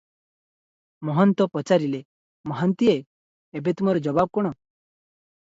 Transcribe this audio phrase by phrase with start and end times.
[1.09, 1.99] ମହନ୍ତ ପଚାରିଲେ,
[2.53, 2.97] "ମହାନ୍ତିଏ!
[3.61, 4.55] ଏବେ ତୁମର ଜବାବ କଣ?"